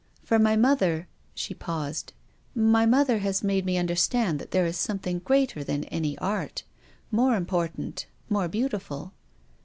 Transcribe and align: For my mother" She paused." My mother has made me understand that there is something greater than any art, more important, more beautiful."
For 0.23 0.39
my 0.39 0.55
mother" 0.55 1.07
She 1.35 1.53
paused." 1.53 2.13
My 2.55 2.87
mother 2.87 3.19
has 3.19 3.43
made 3.43 3.67
me 3.67 3.77
understand 3.77 4.39
that 4.39 4.49
there 4.49 4.65
is 4.65 4.75
something 4.75 5.19
greater 5.19 5.63
than 5.63 5.83
any 5.83 6.17
art, 6.17 6.63
more 7.11 7.35
important, 7.35 8.07
more 8.27 8.47
beautiful." 8.47 9.13